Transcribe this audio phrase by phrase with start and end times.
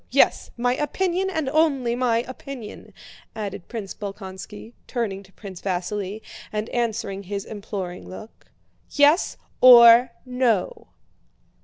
[0.09, 2.91] Yes, my opinion, and only my opinion,"
[3.35, 8.47] added Prince Bolkónski, turning to Prince Vasíli and answering his imploring look.
[8.89, 10.87] "Yes, or no?"